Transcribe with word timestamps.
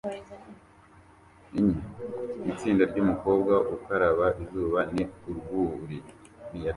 Itsinda 2.51 2.83
ryumukobwa 2.89 3.53
ukaraba 3.75 4.25
izuba 4.43 4.79
ni 4.93 5.03
urwuri 5.29 5.97